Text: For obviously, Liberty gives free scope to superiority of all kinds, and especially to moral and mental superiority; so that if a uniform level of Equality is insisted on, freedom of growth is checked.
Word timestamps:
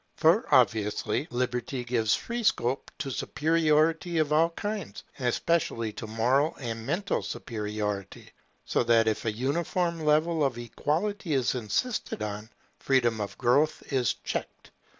For 0.15 0.51
obviously, 0.51 1.27
Liberty 1.29 1.83
gives 1.83 2.15
free 2.15 2.41
scope 2.41 2.89
to 2.97 3.11
superiority 3.11 4.17
of 4.17 4.33
all 4.33 4.49
kinds, 4.49 5.03
and 5.19 5.27
especially 5.27 5.93
to 5.93 6.07
moral 6.07 6.55
and 6.59 6.83
mental 6.87 7.21
superiority; 7.21 8.31
so 8.65 8.83
that 8.85 9.07
if 9.07 9.25
a 9.25 9.31
uniform 9.31 9.99
level 10.03 10.43
of 10.43 10.57
Equality 10.57 11.31
is 11.35 11.53
insisted 11.53 12.23
on, 12.23 12.49
freedom 12.79 13.21
of 13.21 13.37
growth 13.37 13.83
is 13.93 14.15
checked. 14.23 14.71